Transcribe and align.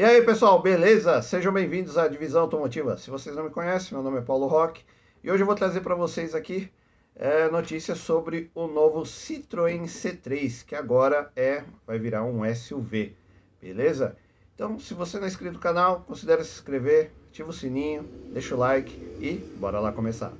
E 0.00 0.02
aí 0.02 0.22
pessoal, 0.22 0.62
beleza? 0.62 1.20
Sejam 1.20 1.52
bem-vindos 1.52 1.98
à 1.98 2.08
Divisão 2.08 2.40
Automotiva. 2.40 2.96
Se 2.96 3.10
vocês 3.10 3.36
não 3.36 3.44
me 3.44 3.50
conhecem, 3.50 3.92
meu 3.92 4.02
nome 4.02 4.16
é 4.16 4.22
Paulo 4.22 4.46
Roque 4.46 4.82
e 5.22 5.30
hoje 5.30 5.42
eu 5.42 5.46
vou 5.46 5.54
trazer 5.54 5.82
para 5.82 5.94
vocês 5.94 6.34
aqui 6.34 6.72
é, 7.14 7.50
notícias 7.50 7.98
sobre 7.98 8.50
o 8.54 8.66
novo 8.66 9.02
Citroën 9.02 9.82
C3, 9.82 10.64
que 10.64 10.74
agora 10.74 11.30
é 11.36 11.64
vai 11.86 11.98
virar 11.98 12.24
um 12.24 12.42
SUV, 12.54 13.14
beleza? 13.60 14.16
Então, 14.54 14.78
se 14.78 14.94
você 14.94 15.18
não 15.18 15.26
é 15.26 15.28
inscrito 15.28 15.52
no 15.52 15.60
canal, 15.60 16.02
considere 16.06 16.44
se 16.44 16.52
inscrever, 16.52 17.10
ativa 17.28 17.50
o 17.50 17.52
sininho, 17.52 18.08
deixa 18.32 18.54
o 18.54 18.58
like 18.58 18.90
e 19.20 19.34
bora 19.58 19.80
lá 19.80 19.92
começar. 19.92 20.32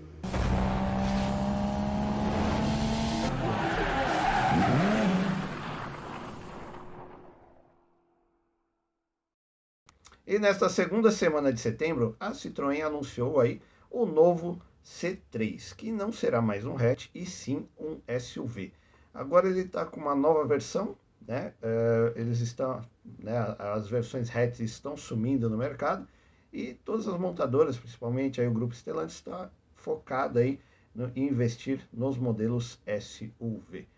E 10.27 10.39
nesta 10.39 10.69
segunda 10.69 11.11
semana 11.11 11.53
de 11.53 11.61
setembro, 11.61 12.15
a 12.21 12.33
Citroën 12.33 12.83
anunciou 12.83 13.41
aí 13.41 13.61
o 13.91 14.05
novo 14.05 14.61
C3, 14.85 15.75
que 15.75 15.91
não 15.91 16.13
será 16.13 16.41
mais 16.41 16.65
um 16.65 16.77
hatch 16.77 17.09
e 17.15 17.25
sim 17.27 17.67
um 17.79 18.01
SUV. 18.19 18.73
Agora 19.13 19.49
ele 19.49 19.63
está 19.63 19.85
com 19.85 20.01
uma 20.01 20.15
nova 20.15 20.45
versão, 20.45 20.97
né? 21.27 21.55
Uh, 21.63 22.19
eles 22.19 22.41
estão, 22.41 22.85
né? 23.19 23.33
As 23.59 23.89
versões 23.89 24.35
hatch 24.35 24.61
estão 24.61 24.97
sumindo 24.97 25.49
no 25.49 25.57
mercado 25.57 26.07
e 26.53 26.75
todas 26.75 27.09
as 27.09 27.19
montadoras, 27.19 27.79
principalmente 27.79 28.41
aí 28.41 28.47
o 28.47 28.53
grupo 28.53 28.75
Stellantis, 28.75 29.17
está 29.17 29.51
focado 29.75 30.39
aí 30.39 30.61
no, 30.95 31.11
em 31.17 31.29
investir 31.29 31.81
nos 31.93 32.17
modelos 32.17 32.79
SUV. 33.01 33.89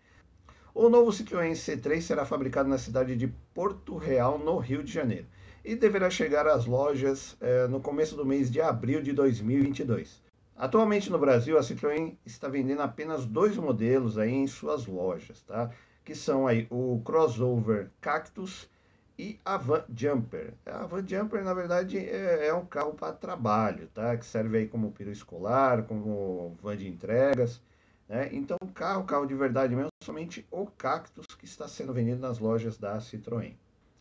O 0.73 0.89
novo 0.89 1.11
Citroën 1.11 1.51
C3 1.51 2.01
será 2.01 2.25
fabricado 2.25 2.67
na 2.67 2.77
cidade 2.77 3.15
de 3.15 3.27
Porto 3.53 3.97
Real, 3.97 4.39
no 4.39 4.57
Rio 4.57 4.83
de 4.83 4.91
Janeiro 4.91 5.27
e 5.63 5.75
deverá 5.75 6.09
chegar 6.09 6.45
às 6.45 6.65
lojas 6.65 7.37
eh, 7.39 7.67
no 7.67 7.79
começo 7.79 8.15
do 8.15 8.25
mês 8.25 8.51
de 8.51 8.59
abril 8.61 9.01
de 9.01 9.13
2022. 9.13 10.21
Atualmente 10.55 11.09
no 11.09 11.17
Brasil, 11.17 11.57
a 11.57 11.61
Citroën 11.61 12.15
está 12.25 12.47
vendendo 12.47 12.81
apenas 12.81 13.25
dois 13.25 13.55
modelos 13.55 14.17
aí 14.17 14.33
em 14.33 14.45
suas 14.45 14.85
lojas, 14.85 15.41
tá? 15.43 15.71
Que 16.03 16.13
são 16.13 16.45
aí 16.45 16.67
o 16.69 17.01
crossover 17.03 17.89
Cactus 18.01 18.69
e 19.17 19.39
a 19.45 19.57
Van 19.57 19.83
Jumper. 19.95 20.53
A 20.65 20.85
Van 20.85 21.07
Jumper, 21.07 21.43
na 21.43 21.53
verdade, 21.53 21.97
é, 21.97 22.47
é 22.47 22.53
um 22.53 22.65
carro 22.65 22.93
para 22.93 23.13
trabalho, 23.13 23.87
tá? 23.93 24.15
Que 24.17 24.25
serve 24.25 24.57
aí 24.57 24.67
como 24.67 24.91
peru 24.91 25.11
escolar, 25.11 25.83
como 25.83 26.57
van 26.61 26.75
de 26.75 26.87
entregas, 26.87 27.61
né? 28.07 28.29
Então, 28.31 28.57
carro, 28.73 29.03
carro 29.03 29.25
de 29.25 29.33
verdade 29.33 29.75
mesmo, 29.75 29.89
somente 30.03 30.45
o 30.51 30.65
Cactus 30.65 31.27
que 31.37 31.45
está 31.45 31.67
sendo 31.67 31.93
vendido 31.93 32.19
nas 32.19 32.39
lojas 32.39 32.77
da 32.77 32.97
Citroën. 32.97 33.55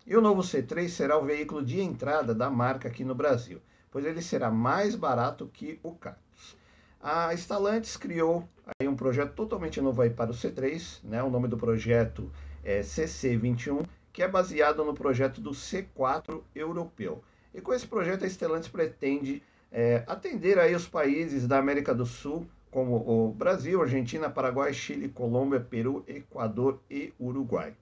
E 0.06 0.16
o 0.16 0.20
novo 0.20 0.42
C3 0.42 0.88
será 0.88 1.16
o 1.16 1.24
veículo 1.24 1.64
de 1.64 1.80
entrada 1.80 2.34
da 2.34 2.50
marca 2.50 2.88
aqui 2.88 3.04
no 3.04 3.14
Brasil, 3.14 3.60
pois 3.90 4.04
ele 4.04 4.20
será 4.20 4.50
mais 4.50 4.94
barato 4.96 5.48
que 5.52 5.78
o 5.82 5.92
Cactus. 5.92 6.56
A 7.00 7.36
Stellantis 7.36 7.96
criou 7.96 8.48
aí 8.78 8.86
um 8.86 8.94
projeto 8.94 9.34
totalmente 9.34 9.80
novo 9.80 10.02
aí 10.02 10.10
para 10.10 10.30
o 10.30 10.34
C3, 10.34 11.00
né? 11.02 11.22
O 11.22 11.30
nome 11.30 11.48
do 11.48 11.56
projeto 11.56 12.30
é 12.64 12.80
CC21, 12.80 13.84
que 14.12 14.22
é 14.22 14.28
baseado 14.28 14.84
no 14.84 14.94
projeto 14.94 15.40
do 15.40 15.50
C4 15.50 16.42
europeu. 16.54 17.22
E 17.54 17.60
com 17.60 17.72
esse 17.72 17.86
projeto 17.86 18.24
a 18.24 18.28
Stellantis 18.28 18.68
pretende 18.68 19.42
é, 19.70 20.04
atender 20.06 20.58
aí 20.58 20.74
os 20.74 20.86
países 20.86 21.46
da 21.46 21.58
América 21.58 21.94
do 21.94 22.06
Sul, 22.06 22.46
como 22.72 22.96
o 23.06 23.32
Brasil, 23.32 23.82
Argentina, 23.82 24.30
Paraguai, 24.30 24.72
Chile, 24.72 25.10
Colômbia, 25.10 25.60
Peru, 25.60 26.02
Equador 26.08 26.80
e 26.90 27.12
Uruguai. 27.20 27.76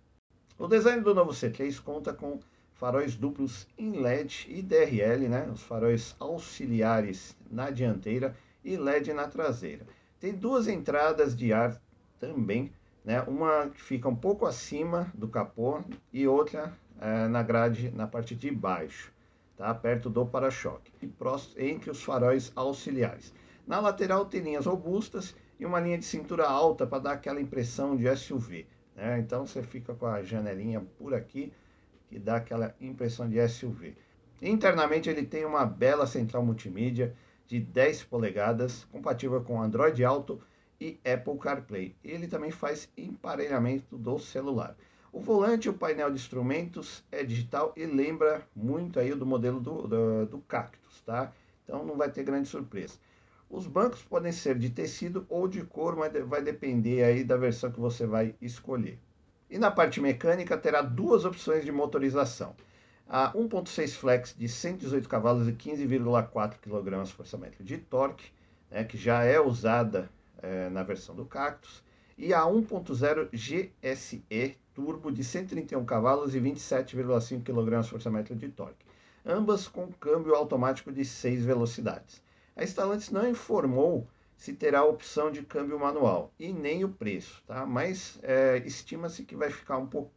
O 0.58 0.66
design 0.66 1.00
do 1.00 1.14
novo 1.14 1.30
C3 1.30 1.80
conta 1.80 2.12
com 2.12 2.40
faróis 2.74 3.14
duplos 3.14 3.68
em 3.78 3.92
LED 3.92 4.46
e 4.48 4.60
DRL, 4.60 5.28
né? 5.28 5.48
os 5.50 5.62
faróis 5.62 6.16
auxiliares 6.18 7.36
na 7.48 7.70
dianteira 7.70 8.36
e 8.64 8.76
LED 8.76 9.12
na 9.12 9.28
traseira. 9.28 9.86
Tem 10.18 10.34
duas 10.34 10.66
entradas 10.66 11.36
de 11.36 11.52
ar 11.52 11.80
também, 12.18 12.72
né? 13.04 13.22
uma 13.22 13.68
que 13.68 13.80
fica 13.80 14.08
um 14.08 14.16
pouco 14.16 14.44
acima 14.44 15.10
do 15.14 15.28
capô 15.28 15.80
e 16.12 16.26
outra 16.26 16.76
é, 17.00 17.28
na 17.28 17.44
grade 17.44 17.92
na 17.94 18.08
parte 18.08 18.34
de 18.34 18.50
baixo, 18.50 19.12
tá? 19.56 19.72
perto 19.72 20.10
do 20.10 20.26
para-choque, 20.26 20.90
entre 21.56 21.90
os 21.90 22.02
faróis 22.02 22.50
auxiliares. 22.56 23.32
Na 23.70 23.78
lateral 23.78 24.24
tem 24.24 24.40
linhas 24.40 24.66
robustas 24.66 25.32
e 25.56 25.64
uma 25.64 25.78
linha 25.78 25.96
de 25.96 26.04
cintura 26.04 26.44
alta 26.44 26.84
para 26.84 26.98
dar 26.98 27.12
aquela 27.12 27.40
impressão 27.40 27.96
de 27.96 28.04
SUV. 28.16 28.66
Né? 28.96 29.20
Então 29.20 29.46
você 29.46 29.62
fica 29.62 29.94
com 29.94 30.06
a 30.06 30.24
janelinha 30.24 30.84
por 30.98 31.14
aqui, 31.14 31.52
que 32.08 32.18
dá 32.18 32.34
aquela 32.34 32.74
impressão 32.80 33.28
de 33.28 33.48
SUV. 33.48 33.96
Internamente 34.42 35.08
ele 35.08 35.22
tem 35.22 35.44
uma 35.44 35.64
bela 35.64 36.04
central 36.04 36.44
multimídia 36.44 37.14
de 37.46 37.60
10 37.60 38.02
polegadas, 38.02 38.88
compatível 38.90 39.40
com 39.40 39.62
Android 39.62 40.04
Auto 40.04 40.40
e 40.80 40.98
Apple 41.04 41.38
CarPlay. 41.38 41.94
Ele 42.02 42.26
também 42.26 42.50
faz 42.50 42.88
emparelhamento 42.98 43.96
do 43.96 44.18
celular. 44.18 44.76
O 45.12 45.20
volante, 45.20 45.68
o 45.68 45.74
painel 45.74 46.10
de 46.10 46.16
instrumentos 46.16 47.04
é 47.12 47.22
digital 47.22 47.72
e 47.76 47.86
lembra 47.86 48.42
muito 48.52 48.98
aí 48.98 49.14
do 49.14 49.24
modelo 49.24 49.60
do, 49.60 49.86
do, 49.86 50.26
do 50.26 50.38
Cactus, 50.40 51.02
tá? 51.02 51.32
Então 51.62 51.86
não 51.86 51.96
vai 51.96 52.10
ter 52.10 52.24
grande 52.24 52.48
surpresa. 52.48 52.98
Os 53.50 53.66
bancos 53.66 54.00
podem 54.00 54.30
ser 54.30 54.56
de 54.56 54.70
tecido 54.70 55.26
ou 55.28 55.48
de 55.48 55.64
couro, 55.64 55.98
mas 55.98 56.12
vai 56.24 56.40
depender 56.40 57.02
aí 57.02 57.24
da 57.24 57.36
versão 57.36 57.72
que 57.72 57.80
você 57.80 58.06
vai 58.06 58.32
escolher. 58.40 58.96
E 59.50 59.58
na 59.58 59.72
parte 59.72 60.00
mecânica 60.00 60.56
terá 60.56 60.80
duas 60.80 61.24
opções 61.24 61.64
de 61.64 61.72
motorização. 61.72 62.54
A 63.08 63.32
1.6 63.32 63.96
flex 63.96 64.36
de 64.38 64.48
118 64.48 65.08
cavalos 65.08 65.48
e 65.48 65.52
15,4 65.52 66.58
kg 66.60 67.12
por 67.16 67.64
de 67.64 67.78
torque, 67.78 68.30
né, 68.70 68.84
que 68.84 68.96
já 68.96 69.24
é 69.24 69.40
usada 69.40 70.08
é, 70.40 70.70
na 70.70 70.84
versão 70.84 71.16
do 71.16 71.24
Cactus, 71.24 71.82
e 72.16 72.32
a 72.32 72.42
1.0 72.42 73.30
GSE 73.32 74.56
turbo 74.72 75.10
de 75.10 75.24
131 75.24 75.84
cavalos 75.84 76.36
e 76.36 76.40
27,5 76.40 77.42
kg 77.42 78.24
por 78.24 78.36
de 78.36 78.48
torque, 78.48 78.86
ambas 79.26 79.66
com 79.66 79.88
câmbio 79.88 80.36
automático 80.36 80.92
de 80.92 81.04
6 81.04 81.44
velocidades. 81.44 82.22
A 82.60 82.66
Stellantis 82.66 83.08
não 83.08 83.26
informou 83.26 84.06
se 84.36 84.52
terá 84.52 84.80
a 84.80 84.84
opção 84.84 85.30
de 85.30 85.42
câmbio 85.42 85.80
manual 85.80 86.30
e 86.38 86.52
nem 86.52 86.84
o 86.84 86.90
preço, 86.90 87.42
tá? 87.46 87.64
Mas 87.64 88.18
é, 88.22 88.58
estima-se 88.66 89.22
que 89.22 89.34
vai 89.34 89.48
ficar, 89.48 89.78
um 89.78 89.86
pouco, 89.86 90.10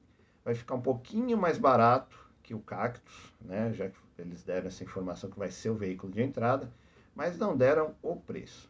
vai 0.44 0.54
ficar 0.54 0.76
um 0.76 0.82
pouquinho 0.82 1.38
mais 1.38 1.58
barato 1.58 2.18
que 2.44 2.54
o 2.54 2.60
Cactus, 2.60 3.34
né? 3.40 3.72
Já 3.72 3.88
que 3.88 3.96
eles 4.20 4.44
deram 4.44 4.68
essa 4.68 4.84
informação 4.84 5.30
que 5.30 5.40
vai 5.40 5.50
ser 5.50 5.70
o 5.70 5.76
veículo 5.76 6.12
de 6.12 6.22
entrada, 6.22 6.70
mas 7.16 7.38
não 7.38 7.56
deram 7.56 7.96
o 8.02 8.18
preço. 8.18 8.70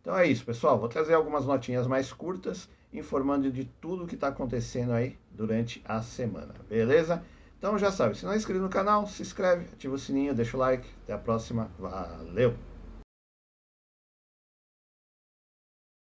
Então 0.00 0.16
é 0.16 0.26
isso, 0.26 0.42
pessoal. 0.42 0.78
Vou 0.78 0.88
trazer 0.88 1.12
algumas 1.12 1.44
notinhas 1.44 1.86
mais 1.86 2.10
curtas, 2.14 2.70
informando 2.90 3.52
de 3.52 3.66
tudo 3.82 4.04
o 4.04 4.06
que 4.06 4.14
está 4.14 4.28
acontecendo 4.28 4.92
aí 4.92 5.18
durante 5.30 5.82
a 5.84 6.00
semana, 6.00 6.54
beleza? 6.70 7.22
Então 7.58 7.78
já 7.78 7.92
sabe, 7.92 8.16
se 8.16 8.24
não 8.24 8.32
é 8.32 8.36
inscrito 8.36 8.62
no 8.62 8.70
canal, 8.70 9.06
se 9.06 9.20
inscreve, 9.20 9.66
ativa 9.74 9.94
o 9.94 9.98
sininho, 9.98 10.34
deixa 10.34 10.56
o 10.56 10.60
like. 10.60 10.88
Até 11.04 11.12
a 11.12 11.18
próxima. 11.18 11.70
Valeu! 11.78 12.69